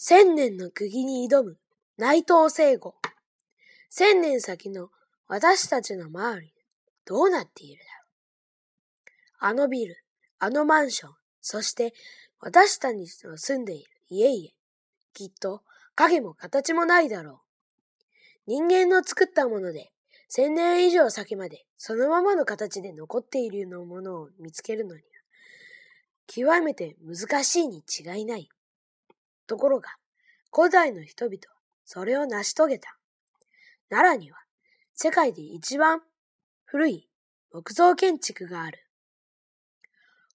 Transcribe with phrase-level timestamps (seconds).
[0.00, 1.58] 千年の釘に挑む
[1.96, 2.94] 内藤聖吾。
[3.90, 4.90] 千年先の
[5.26, 6.54] 私たちの周り、
[7.04, 9.50] どうなっているだろう。
[9.50, 9.96] あのビル、
[10.38, 11.94] あのマンション、そして
[12.38, 14.50] 私たちの住んでいる家々。
[15.14, 15.62] きっと
[15.96, 17.36] 影も形もないだろう。
[18.46, 19.90] 人間の作ったもので、
[20.28, 25.08] 千年以上先までそのままの形で残っているようなものを見つけるのには、
[26.28, 28.48] 極めて難しいに違いない。
[29.48, 29.88] ところが、
[30.54, 32.96] 古代の人々はそれを成し遂げた。
[33.90, 34.38] 奈良には
[34.94, 36.02] 世界で一番
[36.64, 37.08] 古い
[37.50, 38.86] 木造建築がある。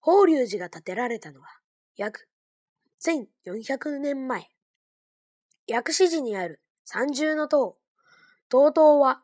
[0.02, 1.48] 法隆寺が建てられたのは
[1.96, 2.28] 約
[3.06, 4.50] 1400年前。
[5.68, 7.78] 薬師寺にある三重の塔、
[8.50, 9.22] 塔塔は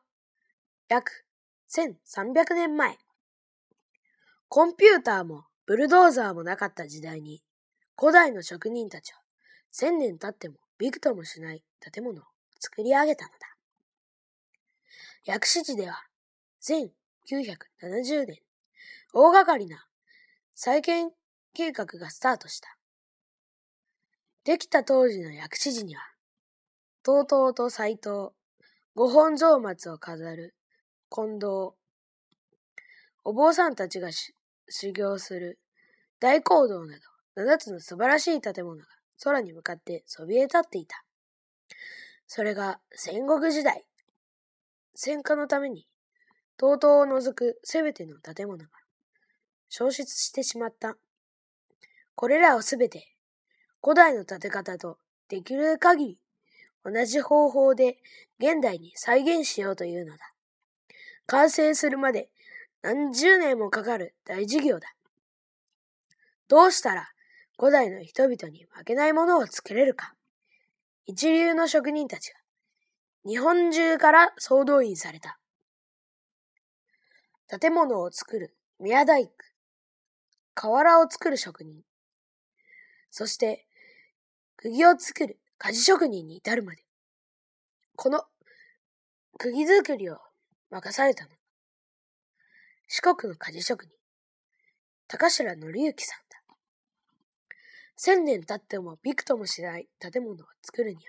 [0.87, 1.25] 約
[1.69, 2.97] 1300年前。
[4.47, 7.43] コンピューターもブルドーザーもなかった時代に
[7.97, 9.19] 古代の職人たちは
[9.71, 12.23] 千年経ってもびくともしない建物を
[12.59, 13.55] 作り上げたのだ。
[15.25, 16.03] 薬師寺では
[16.61, 18.41] 1970年、
[19.13, 19.85] 大掛かりな
[20.55, 21.11] 再建
[21.53, 22.77] 計画がスタートした。
[24.43, 26.01] できた当時の薬師寺には、
[27.05, 28.29] 東東と斎藤、
[28.95, 30.55] 五本草松を飾る
[31.09, 31.73] 近藤、
[33.23, 35.59] お坊さんたちが修行する
[36.19, 37.01] 大講堂など
[37.35, 38.85] 七つの素晴らしい建物が
[39.23, 41.03] 空に向かってそびえ立っていた。
[42.27, 43.85] それが戦国時代。
[44.95, 45.87] 戦火のために、
[46.59, 48.69] 東東を除くすべての建物が
[49.69, 50.97] 消失してしまった。
[52.15, 53.15] これらをすべて
[53.81, 54.97] 古代の建て方と
[55.29, 56.19] できる限り
[56.83, 57.97] 同じ方法で
[58.39, 60.33] 現代に再現しようというのだ。
[61.27, 62.29] 完成するまで
[62.81, 64.93] 何十年もかかる大事業だ。
[66.49, 67.09] どうしたら
[67.59, 70.15] 古代の人々に負けないものを作れるか。
[71.05, 72.39] 一流の職人たちが
[73.25, 75.37] 日本中から総動員された。
[77.59, 79.33] 建物を作る宮大工、
[80.53, 81.81] 瓦を作る職人、
[83.11, 83.65] そして
[84.55, 86.85] 釘を作る鍛冶職人に至るまで、
[87.97, 88.23] この
[89.37, 90.19] 釘作りを
[90.69, 91.31] 任されたの。
[92.87, 93.91] 四国の鍛冶職人、
[95.07, 96.38] 高城則之さんだ。
[98.01, 101.01] 千年経ってもびくともしない建物を作るには、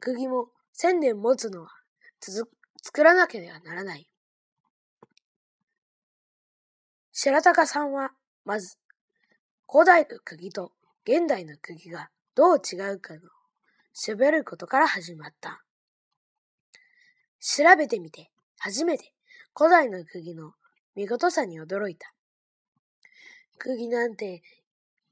[0.00, 1.70] 釘も千年持つのは
[2.82, 4.06] 作らなければならない。
[7.10, 8.10] 白鷹さんは、
[8.44, 8.76] まず、
[9.66, 10.72] 古代の釘と
[11.06, 13.20] 現代の釘がどう違うかの
[13.94, 15.64] 調べることから始まった。
[17.40, 19.14] 調べてみて、初めて
[19.56, 20.52] 古代の釘の
[20.94, 22.12] 見事さに驚いた。
[23.56, 24.42] 釘なんて、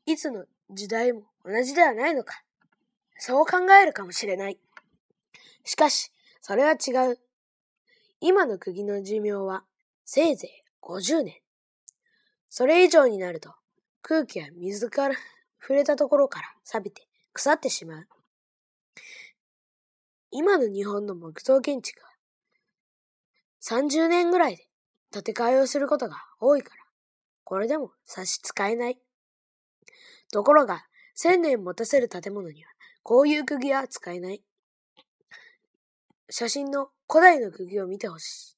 [0.04, 2.42] いつの時代も同じではないのか。
[3.18, 4.58] そう考えるかもしれない。
[5.64, 7.18] しかし、それは違う。
[8.20, 9.64] 今の釘の寿命は、
[10.04, 11.40] せいぜい50年。
[12.48, 13.54] それ以上になると、
[14.02, 15.14] 空気や水から
[15.60, 18.08] 触れたところから錆びて腐ってしまう。
[20.30, 22.10] 今の日本の木造建築は、
[23.62, 24.68] 30年ぐらいで
[25.12, 26.84] 建て替えをすることが多いから、
[27.44, 28.98] これでも差し支えない。
[30.32, 30.84] ところが、
[31.14, 32.70] 千年持たせる建物には、
[33.02, 34.42] こういう釘は使えない。
[36.30, 38.56] 写真の古代の釘を見てほしい。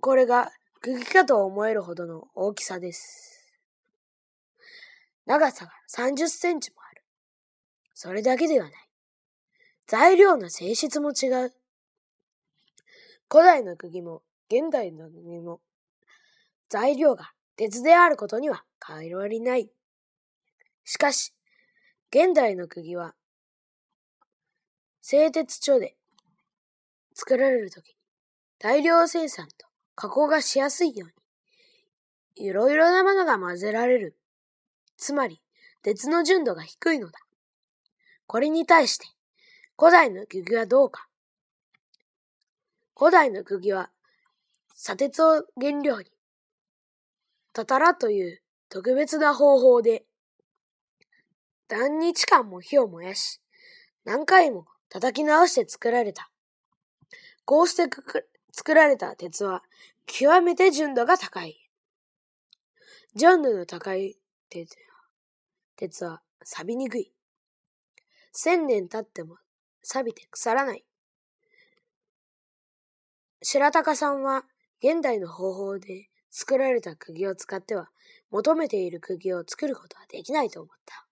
[0.00, 3.56] これが釘かと思えるほどの大きさです。
[5.26, 7.02] 長さが30センチもある。
[7.94, 8.88] それだけではない。
[9.88, 11.52] 材料の性質も違う。
[13.30, 15.60] 古代の釘も現代の釘も
[16.68, 19.70] 材料が鉄であることには変わりない。
[20.90, 21.34] しかし、
[22.08, 23.14] 現代の釘は、
[25.02, 25.96] 製鉄所で
[27.12, 27.94] 作られるときに
[28.58, 34.16] 大量生産と加工がしやすいように、いろいろなものが混ぜられる。
[34.96, 35.42] つまり、
[35.82, 37.20] 鉄の純度が低いのだ。
[38.26, 39.06] これに対して、
[39.78, 41.06] 古代の釘はどうか。
[42.96, 43.90] 古代の釘は、
[44.74, 46.06] 砂鉄を原料に、
[47.52, 48.40] たたらという
[48.70, 50.06] 特別な方法で
[51.68, 53.40] 何日間も火を燃やし、
[54.04, 56.30] 何回も叩き直して作られた。
[57.44, 57.84] こうして
[58.52, 59.62] 作られた鉄は
[60.06, 61.68] 極めて純度が高い。
[63.14, 64.16] 純度の高い
[64.48, 64.76] 鉄
[65.76, 67.12] 鉄は錆びにくい。
[68.32, 69.36] 千年経っても
[69.82, 70.84] 錆びて腐らない。
[73.42, 74.44] 白鷹さんは
[74.82, 77.88] 現代の方法で作られた釘を使っては
[78.30, 81.06] 求めている釘を作ることはできないと思った。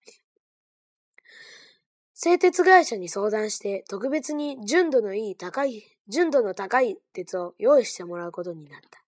[2.19, 9.03] 製鉄会社に相談して特別に純度のいい高い、純度の高い鉄を用意してもらうことになった。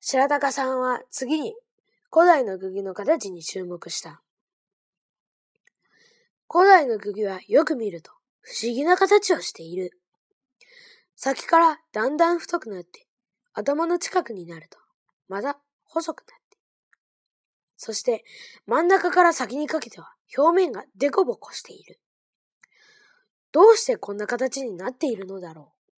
[0.00, 1.54] 白鷹さんは次に
[2.10, 4.22] 古代の釘の形に注目した。
[6.50, 10.00] 古代の釘はよく見ると不思議な形をしている。
[11.16, 13.06] 先からだんだん太くなって
[13.52, 14.78] 頭の近くになると
[15.28, 16.41] また細くなって。
[17.84, 18.24] そして
[18.64, 21.98] 真ん中から先にかけては表面がデコボコしている。
[23.50, 25.90] どうしてこんな形になっているのだろう。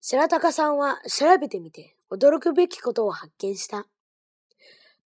[0.00, 3.88] 白鷹さんは調べてみて驚くべきことを発見した。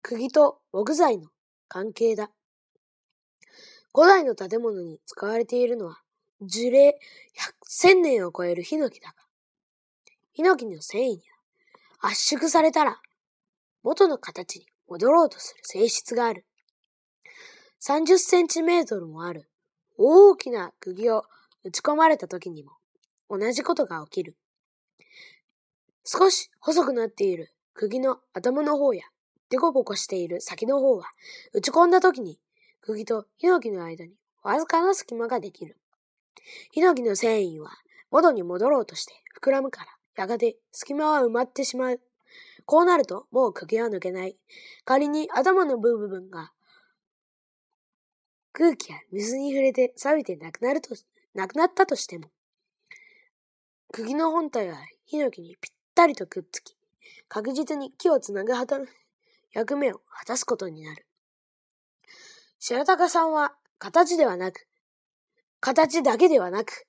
[0.01, 1.29] 釘と木材の
[1.67, 2.31] 関係だ。
[3.93, 6.01] 古代の建物に使われているのは
[6.41, 6.95] 樹齢
[7.69, 9.13] 1000年を超えるヒノキだが、
[10.33, 11.21] ヒノキの繊維に
[11.99, 12.99] は圧縮されたら
[13.83, 16.45] 元の形に戻ろうとする性質がある。
[17.87, 19.49] 30センチメートルもある
[19.97, 21.25] 大きな釘を
[21.63, 22.71] 打ち込まれた時にも
[23.29, 24.37] 同じことが起きる。
[26.05, 29.03] 少し細くなっている釘の頭の方や、
[29.49, 31.05] デコボコしている先の方は、
[31.53, 32.39] 打ち込んだ時に、
[32.81, 35.77] 釘とヒノキの間にわずかな隙間ができる。
[36.71, 37.71] ヒノキの繊維は
[38.09, 41.99] 元に戻ろうとして膨らむから、やがて隙間は埋まってしまう。
[42.67, 44.37] こうなると、もう釘は抜けない。
[44.83, 46.51] 仮に頭の部分が
[48.51, 50.95] 空気や水に触れて錆びてなくなると、
[51.33, 52.29] なくなったとしても、
[53.93, 56.75] 釘の本体はヒノキにぴったりとくっつき、
[57.29, 58.51] 確実に木をつなぐ
[59.53, 61.05] 役目を果たすことになる。
[62.59, 64.67] 白鷹さんは形ではなく、
[65.61, 66.87] 形だけではなく、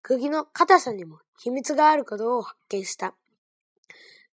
[0.00, 3.14] 釘の硬さにも秘密があることを発見した。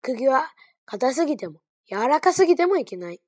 [0.01, 0.53] 釘は
[0.85, 3.21] 硬すぎても柔らかすぎてもいけない。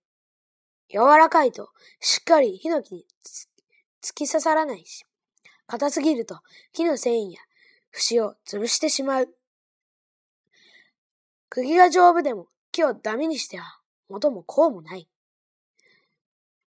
[0.89, 1.69] 柔らかいと
[1.99, 3.05] しっかりヒノキに
[4.01, 5.05] 突き刺さらないし、
[5.65, 6.39] 硬すぎると
[6.73, 7.39] 木の繊維や
[7.91, 9.29] 節を潰してしまう。
[11.49, 13.79] 釘が丈夫でも木をダメにしては
[14.09, 15.07] 元もこうもない。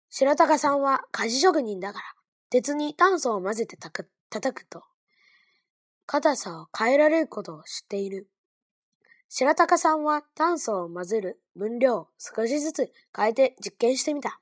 [0.09, 2.05] 白鷹さんは鍛冶職人だから、
[2.49, 4.83] 鉄に炭素を混ぜてたく叩くと、
[6.07, 8.27] 硬さを変えられることを知っている。
[9.29, 14.41] 白鷹さんは炭素を混ぜる分量を少しずつ変えて実験してみた。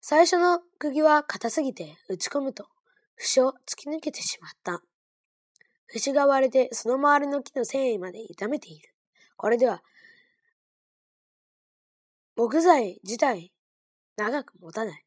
[0.00, 2.68] 最初の釘は硬すぎて打ち込むと、
[3.16, 4.82] 節を突き抜けてしまった。
[5.86, 8.94] 節が割れてその周りの木の繊維まで傷めている。
[9.36, 9.82] これでは、
[12.36, 13.50] 木材自体
[14.16, 15.04] 長く持たない。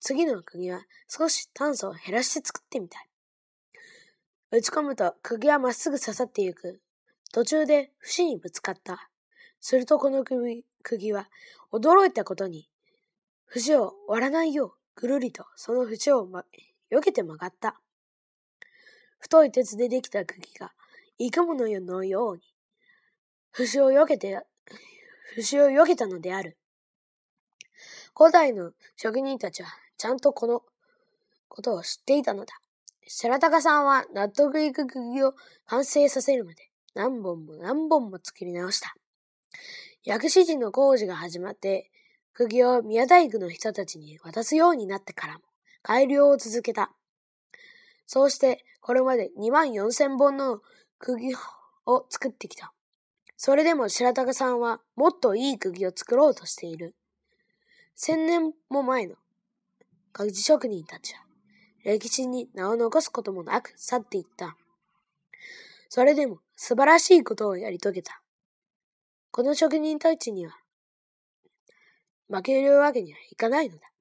[0.00, 3.11] 次の釘は少し炭素を減らして作ってみたい。
[4.54, 6.82] 打ち込むと釘はまっすぐ刺さっていく。
[7.32, 9.08] 途中で節にぶつかった。
[9.60, 11.30] するとこの釘釘は
[11.72, 12.68] 驚いたことに、
[13.46, 16.44] 節を割らないようぐるりとその節を、ま、
[16.90, 17.80] 避けて曲がった。
[19.20, 20.74] 太い鉄でできた釘が、
[21.16, 22.42] 生き物のように、
[23.52, 24.38] 節を避けて、
[25.34, 26.58] 節を避けたのである。
[28.14, 30.62] 古代の職人たちは、ちゃんとこの
[31.48, 32.60] ことを知っていたのだ。
[33.06, 35.34] 白鷹さんは納得いく釘を
[35.66, 38.94] 完成させるまで、何本も何本も作り直した。
[40.04, 41.90] 薬師寺の工事が始まって、
[42.32, 45.40] 釘を宮大工の人たちに渡すようになってからも、
[45.82, 46.92] 改良を続けた。
[48.06, 50.60] そうして、これまで2万4千本の
[50.98, 51.34] 釘
[51.86, 52.72] を作ってきた。
[53.36, 56.94] それでも白鷹さんはもっといい釘を作ろうとしている。
[57.94, 59.16] 千年も前の
[60.12, 61.22] 鍛冶職人たちは
[61.84, 64.56] 歴史に名を残すこともなく去っていった。
[65.88, 68.22] それでも素晴らしいことをやり遂げた。
[69.30, 70.56] この職人たちには
[72.28, 73.92] 負けるわけにはいかないのだ。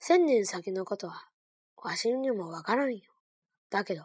[0.00, 1.28] 千年先のことは、
[1.76, 3.02] わしにもわからんよ。
[3.70, 4.04] だけど、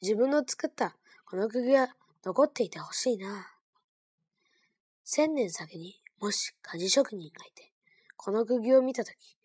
[0.00, 0.96] 自分の作った
[1.26, 1.94] この釘が
[2.24, 3.50] 残っていてほしいな。
[5.04, 7.72] 千年先にもし鍛冶職人がいて、
[8.16, 9.36] この釘を見たとき、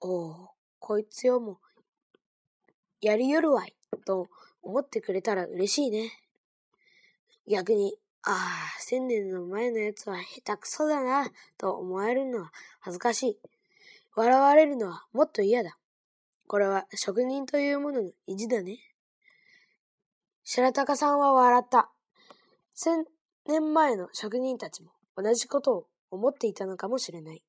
[0.00, 1.58] おお、こいつよも、
[3.00, 3.74] やりよるわい、
[4.06, 4.28] と
[4.62, 6.12] 思ってくれたら嬉しいね。
[7.48, 13.38] 逆に、ああ、千年の前のやつは下手くそだな、と思われるのは恥ずかしい。
[14.14, 15.78] 笑われるのはもっと嫌だ。
[16.46, 18.78] これは職人というものの意地だね。
[20.44, 21.90] 白鷹さんは笑った。
[22.72, 23.04] 千
[23.46, 27.42] 年前の職人たちも同じことを思っていたのかもしれない。